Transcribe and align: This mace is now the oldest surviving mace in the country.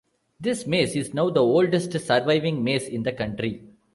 This 0.39 0.65
mace 0.65 0.95
is 0.95 1.13
now 1.13 1.29
the 1.29 1.43
oldest 1.43 1.91
surviving 1.91 2.63
mace 2.63 2.87
in 2.87 3.03
the 3.03 3.11
country. 3.11 3.61